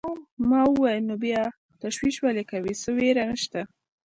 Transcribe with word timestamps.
ما 0.49 0.61
وویل: 0.69 1.01
نو 1.09 1.15
بیا 1.23 1.41
تشویش 1.83 2.15
ولې 2.19 2.43
کوې، 2.51 2.73
څه 2.81 2.89
وېره 2.97 3.23
نشته. 3.31 3.59